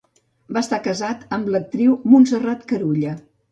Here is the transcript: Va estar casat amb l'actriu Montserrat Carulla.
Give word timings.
Va 0.57 0.63
estar 0.65 0.79
casat 0.87 1.27
amb 1.37 1.53
l'actriu 1.57 1.95
Montserrat 2.15 2.67
Carulla. 2.75 3.17